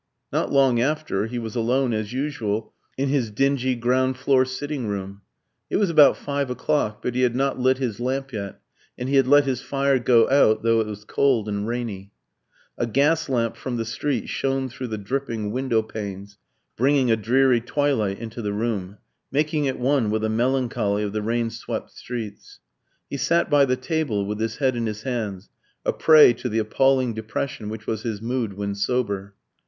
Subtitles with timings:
[0.33, 5.21] Not long after, he was alone, as usual, in his dingy ground floor sitting room.
[5.69, 8.59] It was about five o'clock; but he had not lit his lamp yet,
[8.97, 12.13] and he had let his fire go out, though it was cold and rainy.
[12.79, 16.39] A gas lamp from the street shone through the dripping window panes,
[16.75, 18.97] bringing a dreary twilight into the room,
[19.31, 22.59] making it one with the melancholy of the rain swept streets.
[23.07, 25.51] He sat by the table, with his head in his hands,
[25.85, 29.35] a prey to the appalling depression which was his mood when sober.